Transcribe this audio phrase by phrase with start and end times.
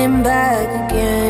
[0.00, 1.29] running back again.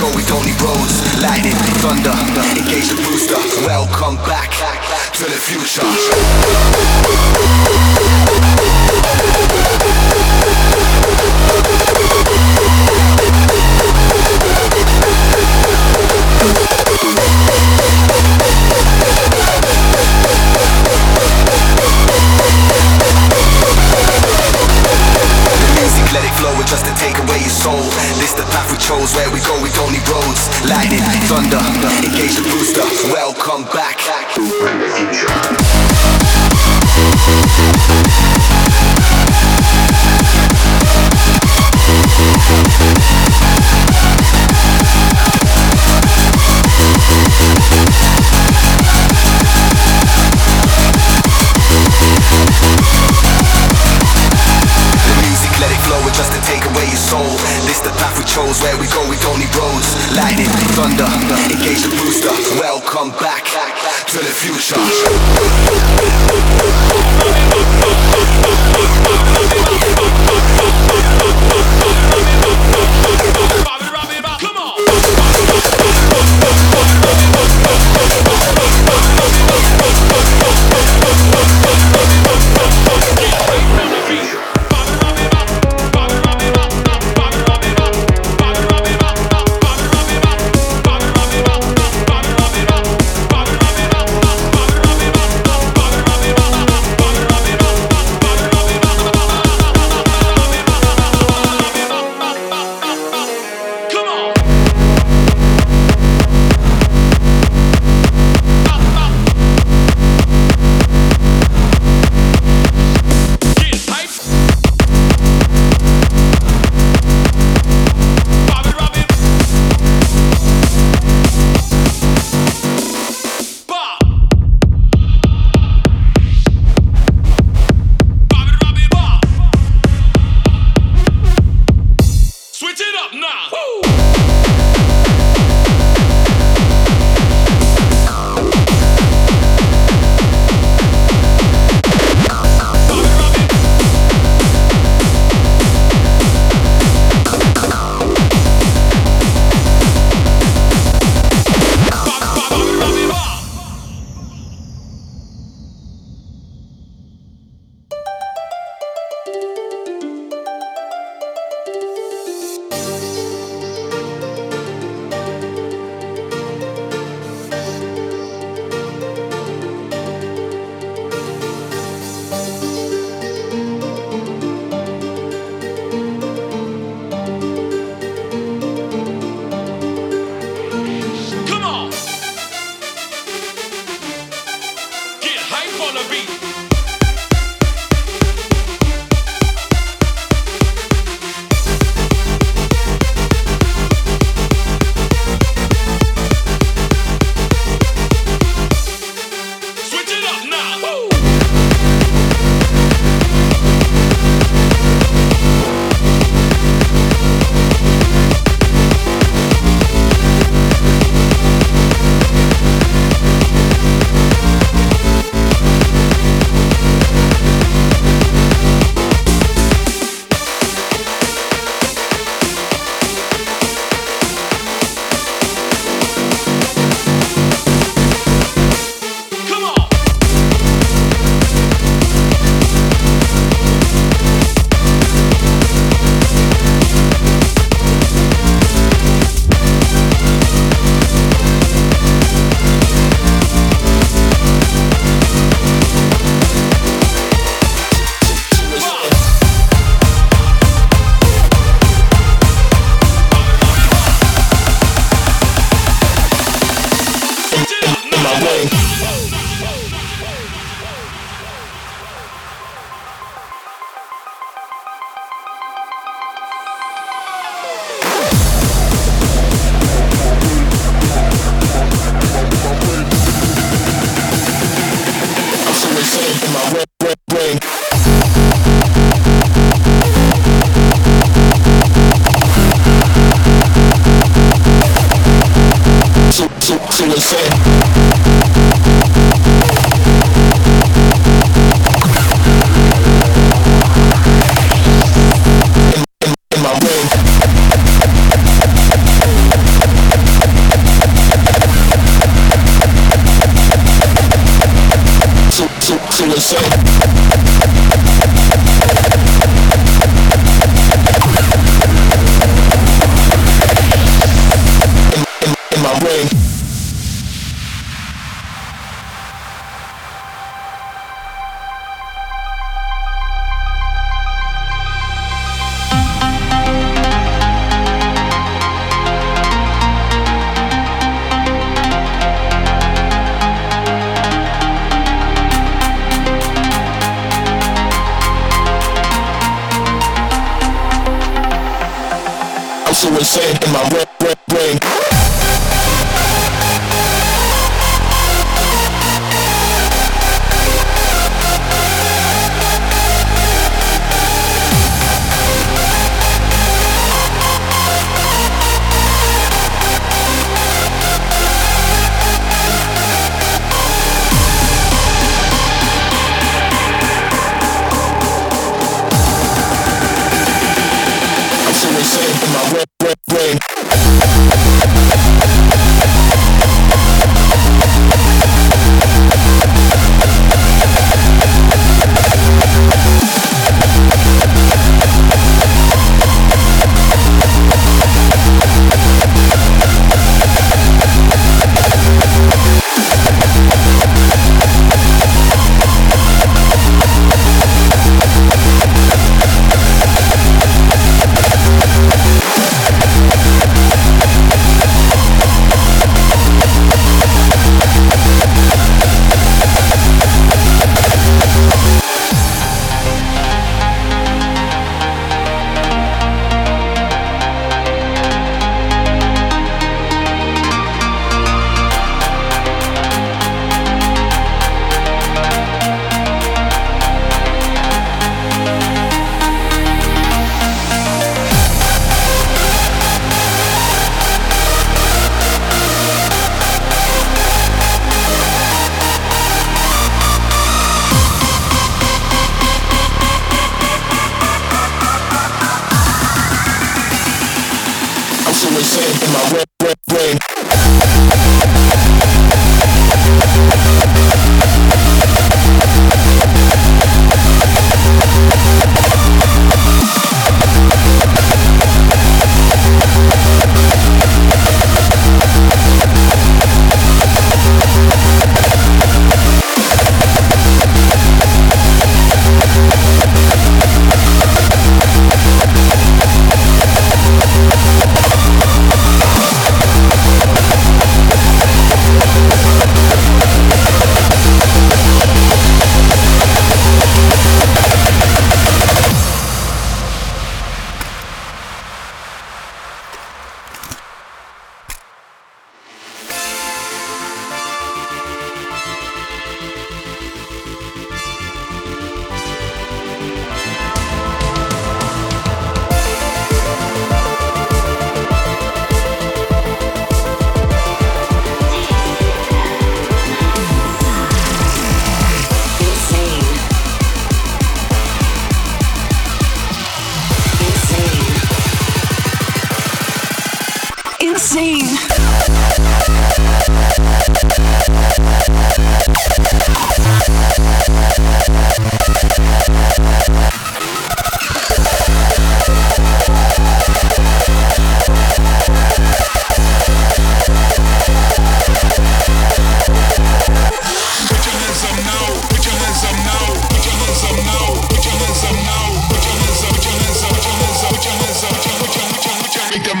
[0.00, 0.23] Go, we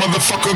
[0.06, 0.54] motherfucker.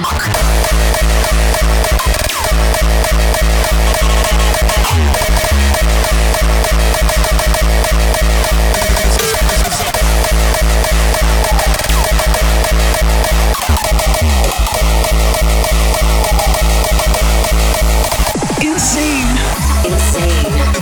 [18.61, 19.39] Insane.
[19.85, 20.79] Insane.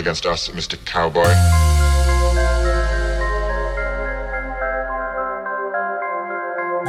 [0.00, 0.82] against us, Mr.
[0.84, 1.30] Cowboy.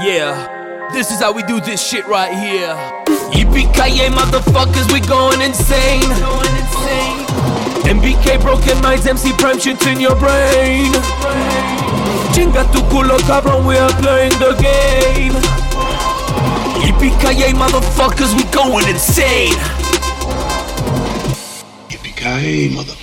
[0.01, 2.73] Yeah, this is how we do this shit right here.
[3.35, 6.01] Yippee-ki-yay, motherfuckers, we going insane.
[6.01, 7.27] Going insane.
[7.85, 10.91] MBK, broken minds, MC Prime, shit's in your brain.
[12.33, 15.33] Chinga tu culo, cabrón, we are playing the game.
[16.81, 19.59] Yippee-ki-yay, motherfuckers, we going insane.
[21.89, 23.00] Yippee-ki-yay, motherfuckers.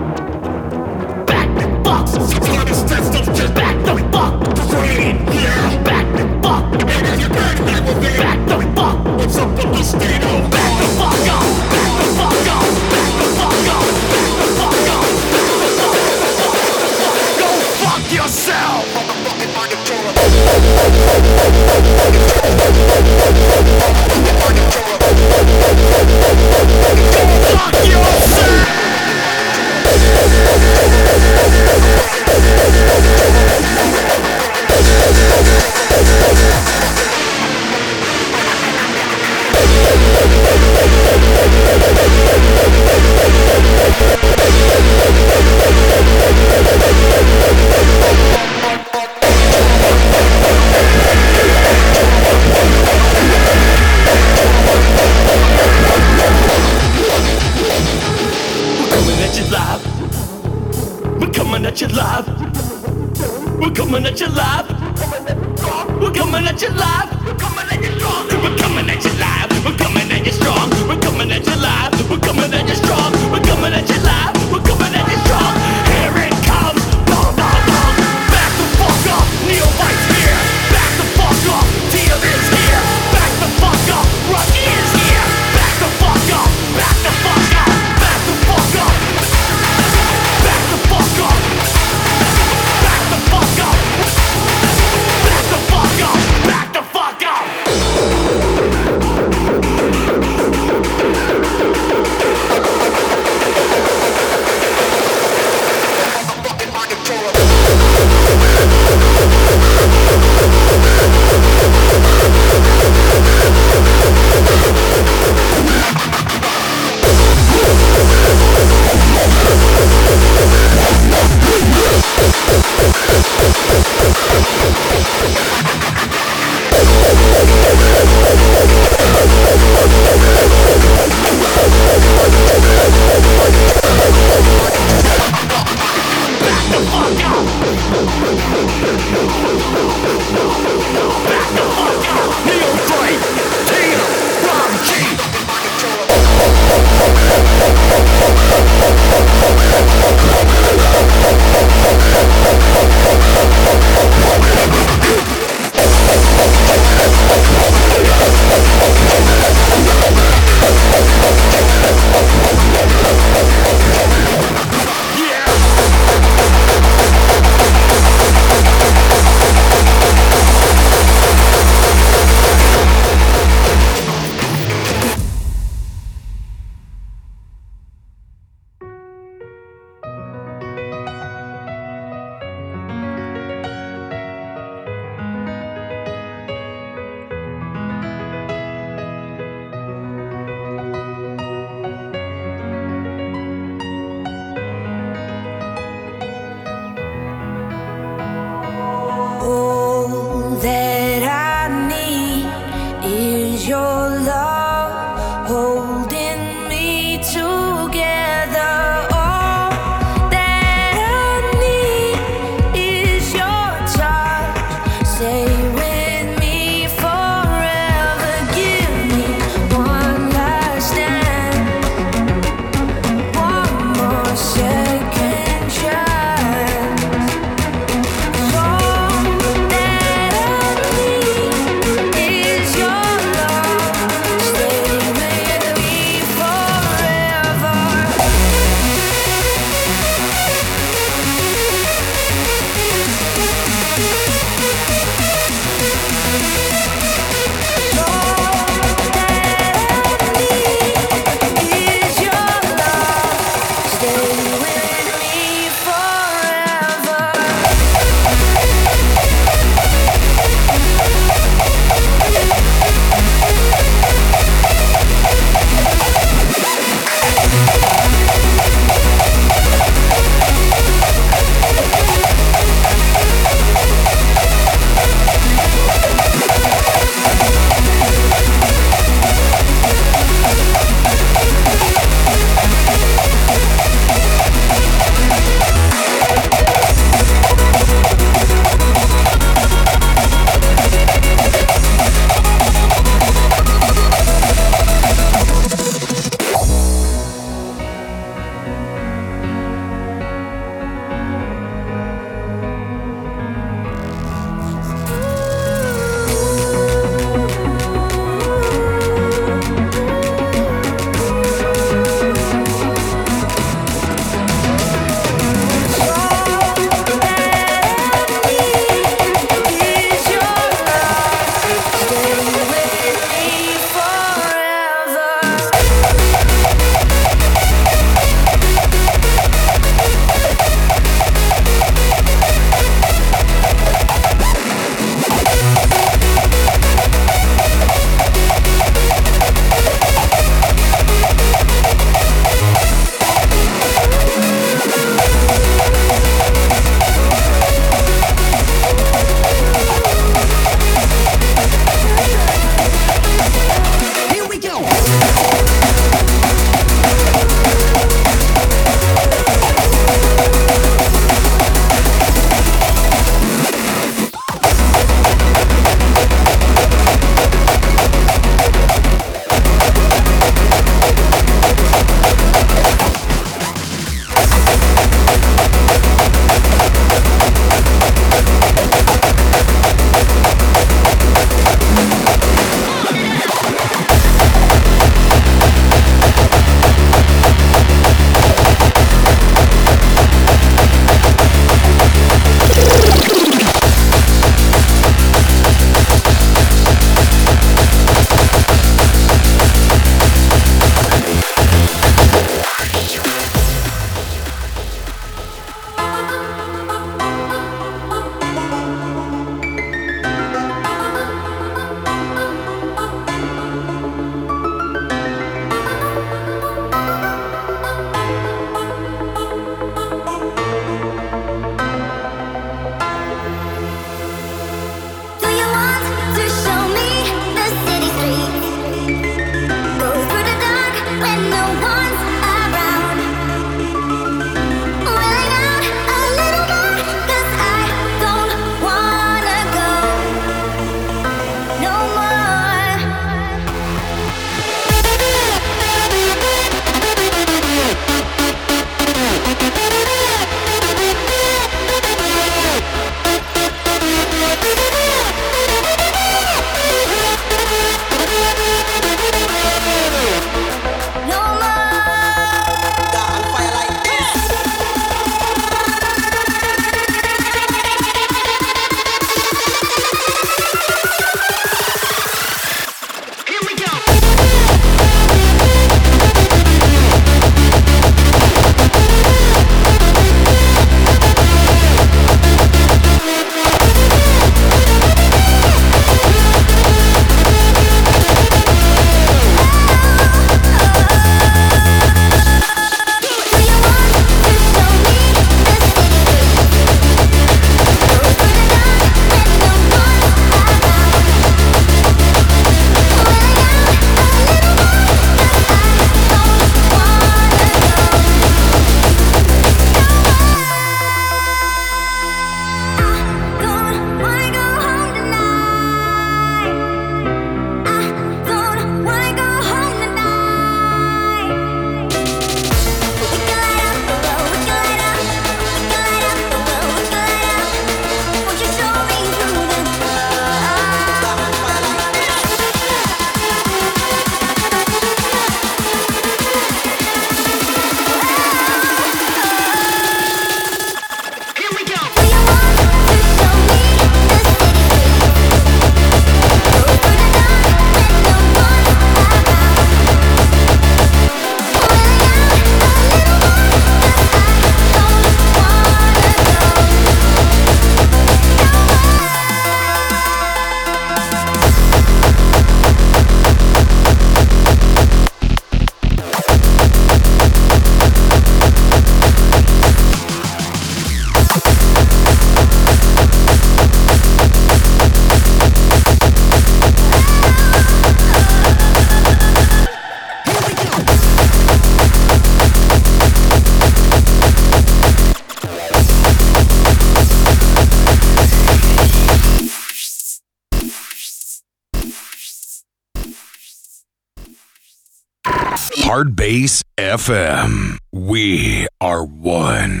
[596.16, 597.98] Hard Bass FM.
[598.10, 600.00] We are one.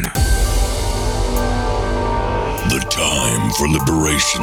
[2.72, 4.40] The time for liberation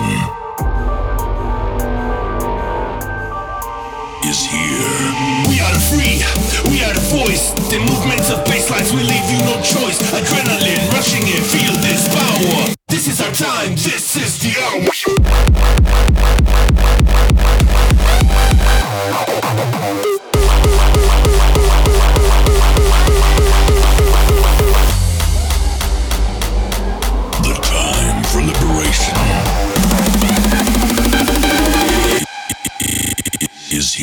[4.29, 5.01] is here.
[5.49, 6.21] We are the free,
[6.69, 7.57] we are the voice.
[7.73, 9.97] The movements of baselines we leave you no choice.
[10.13, 12.69] Adrenaline rushing in, feel this power.
[12.87, 14.93] This is our time, this is the hour.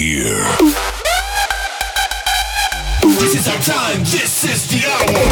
[0.01, 0.45] Here.
[3.21, 5.25] This is our time, this is the hour.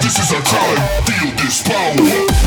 [0.00, 2.39] This is our time, feel this power.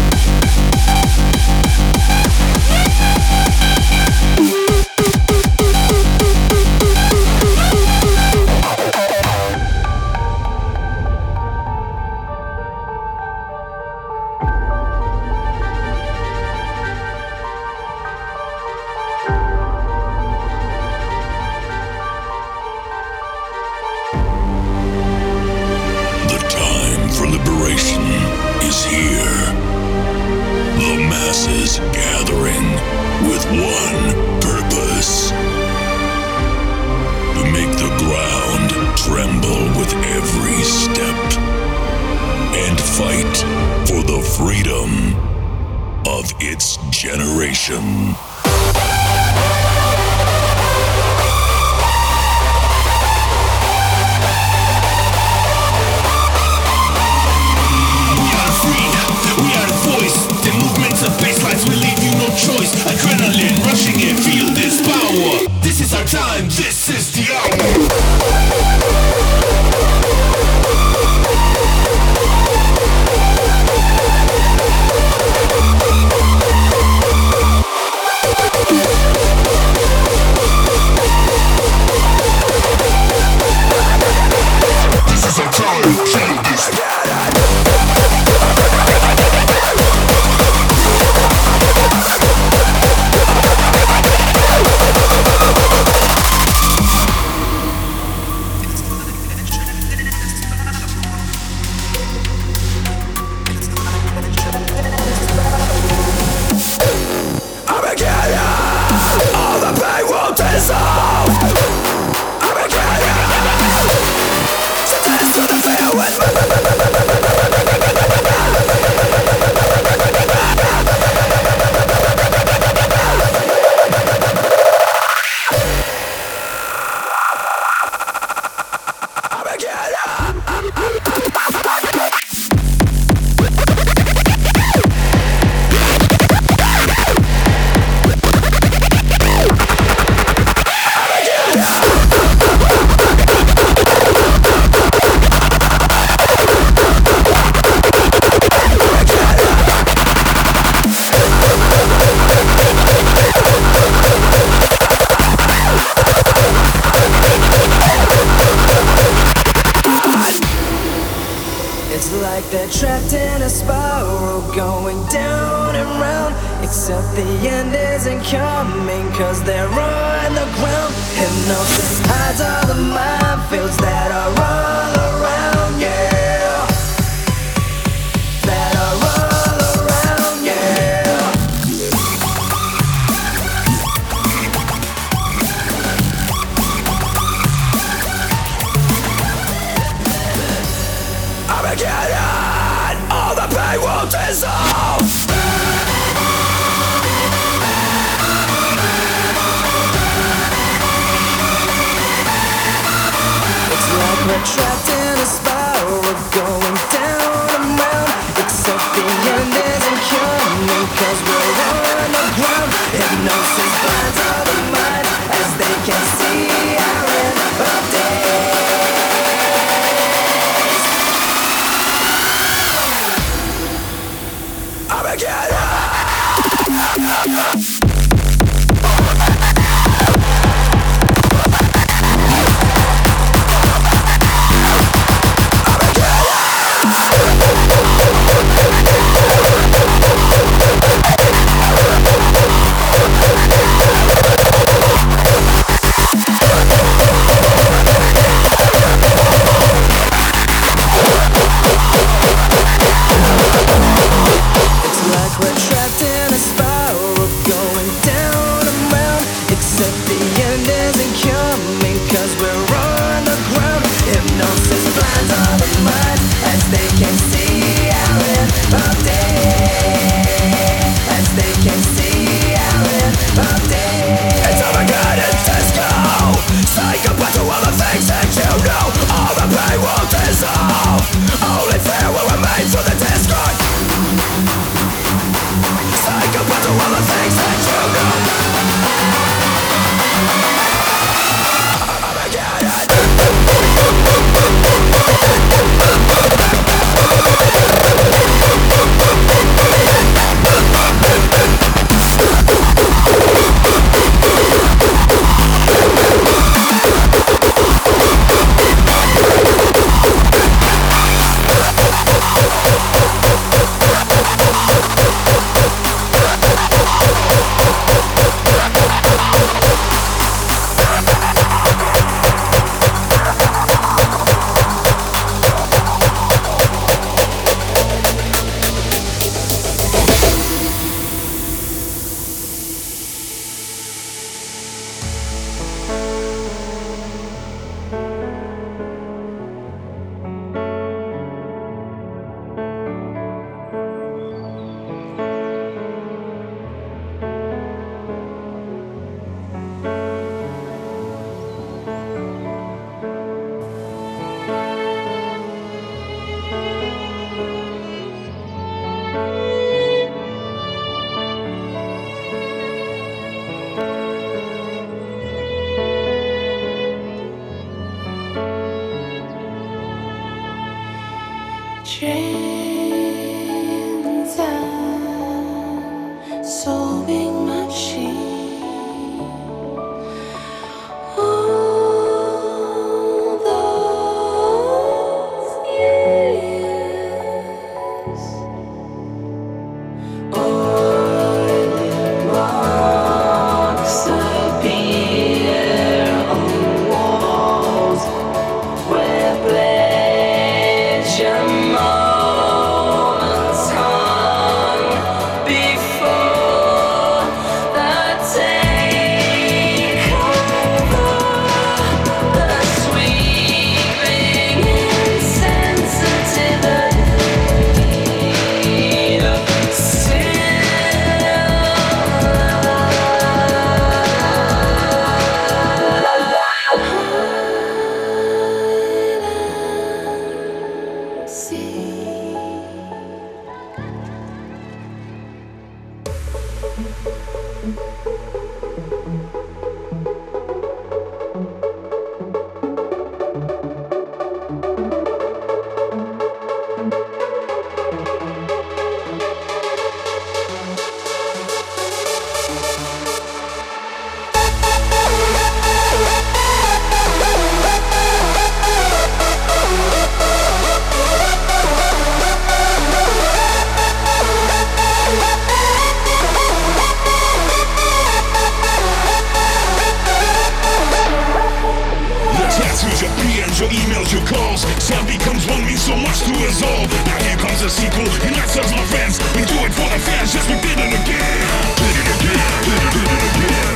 [476.53, 476.89] years old.
[477.05, 479.17] Now here comes the sequel, and that serves my friends.
[479.33, 481.41] We do it for the fans, just we did it again.
[481.81, 483.75] Did it again, did it, did it again.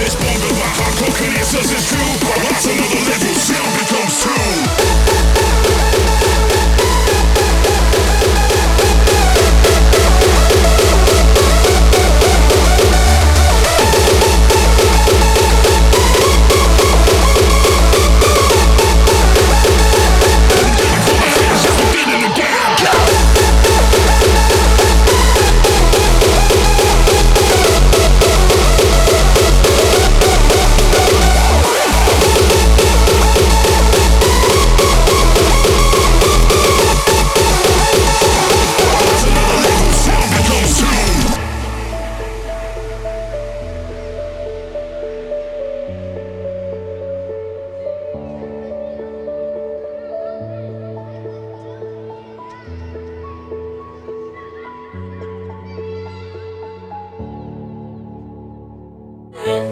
[0.00, 2.12] It's bold about hardcore career, says it's true.
[2.24, 3.34] But what's another level?
[3.36, 5.19] Sound becomes true.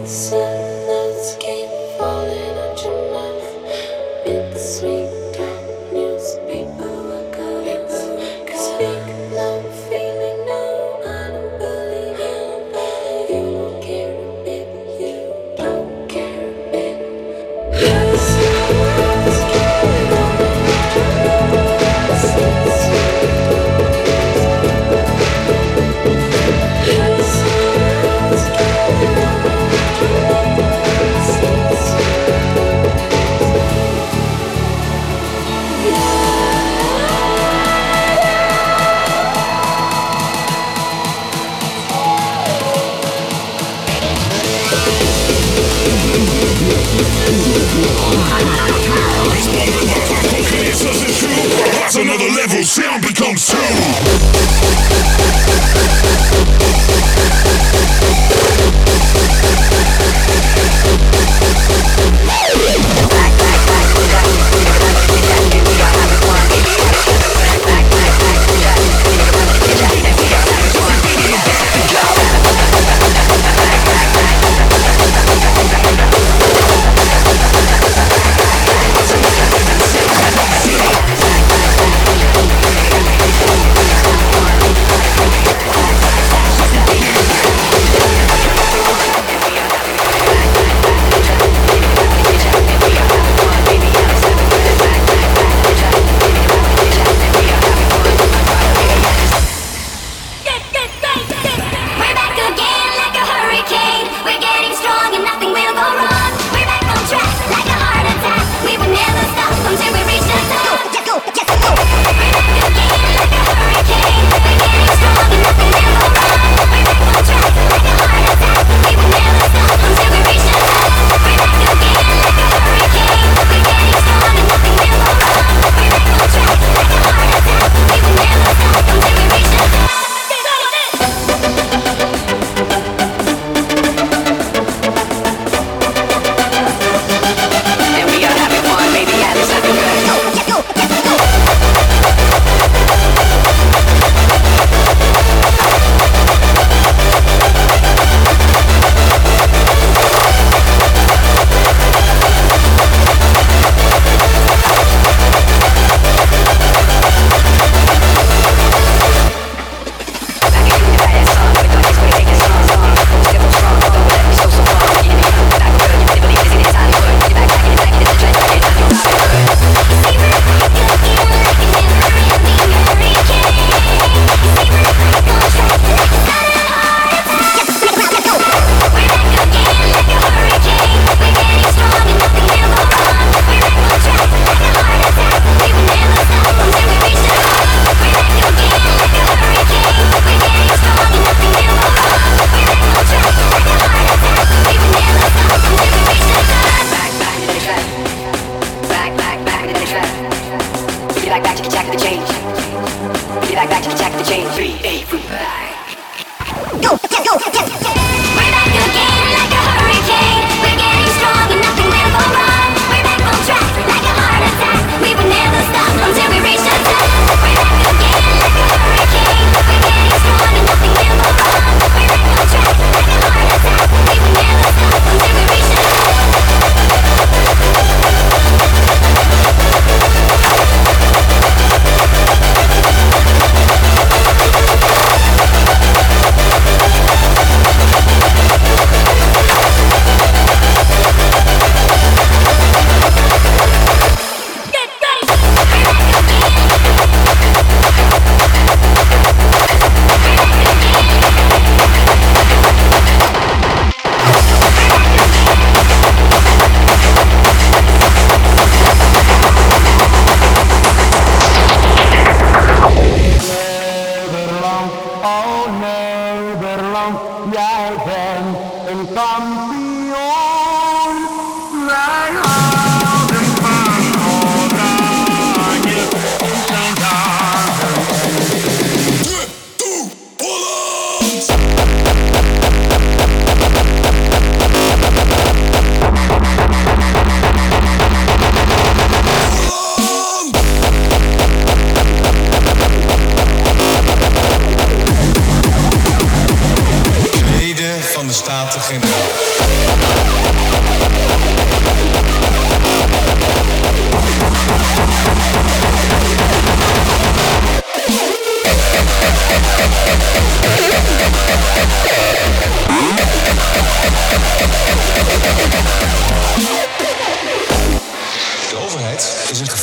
[0.05, 0.78] sun.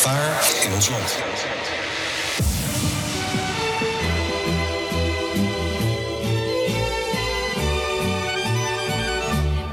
[0.07, 1.16] in ons land.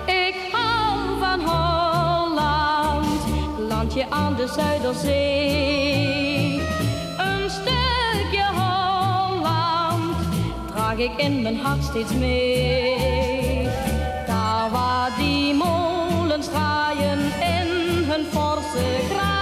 [0.05, 3.21] Ik hou van Holland,
[3.69, 6.61] landje aan de Zuiderzee.
[7.17, 10.15] Een stukje Holland
[10.73, 13.67] draag ik in mijn hart steeds mee.
[14.27, 17.67] Daar waar die molens draaien in
[18.07, 19.32] hun forse kracht.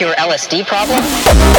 [0.00, 1.49] Your LSD problem?